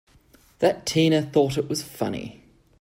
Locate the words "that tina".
0.57-1.21